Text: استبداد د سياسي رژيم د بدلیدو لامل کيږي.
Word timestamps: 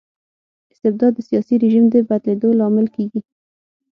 استبداد 0.73 1.11
د 1.15 1.19
سياسي 1.29 1.55
رژيم 1.63 1.85
د 1.93 1.95
بدلیدو 2.09 2.49
لامل 2.59 2.87
کيږي. 2.95 3.21